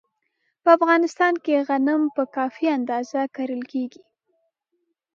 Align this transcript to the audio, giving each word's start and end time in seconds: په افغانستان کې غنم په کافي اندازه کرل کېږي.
په 0.63 0.69
افغانستان 0.77 1.33
کې 1.43 1.65
غنم 1.67 2.01
په 2.15 2.23
کافي 2.35 2.65
اندازه 2.77 3.19
کرل 3.35 3.61
کېږي. 3.71 4.03